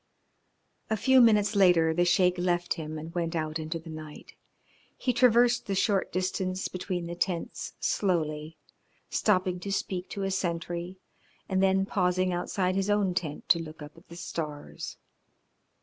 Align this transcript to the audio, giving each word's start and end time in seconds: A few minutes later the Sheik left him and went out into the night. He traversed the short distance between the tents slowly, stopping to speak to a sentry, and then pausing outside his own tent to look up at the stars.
A 0.89 0.97
few 0.97 1.21
minutes 1.21 1.55
later 1.55 1.93
the 1.93 2.05
Sheik 2.05 2.39
left 2.39 2.73
him 2.73 2.97
and 2.97 3.13
went 3.13 3.35
out 3.35 3.59
into 3.59 3.77
the 3.77 3.91
night. 3.91 4.33
He 4.97 5.13
traversed 5.13 5.67
the 5.67 5.75
short 5.75 6.11
distance 6.11 6.67
between 6.67 7.05
the 7.05 7.13
tents 7.13 7.73
slowly, 7.79 8.57
stopping 9.11 9.59
to 9.59 9.71
speak 9.71 10.09
to 10.09 10.23
a 10.23 10.31
sentry, 10.31 10.97
and 11.47 11.61
then 11.61 11.85
pausing 11.85 12.33
outside 12.33 12.75
his 12.75 12.89
own 12.89 13.13
tent 13.13 13.47
to 13.49 13.59
look 13.59 13.83
up 13.83 13.95
at 13.95 14.07
the 14.09 14.15
stars. 14.15 14.97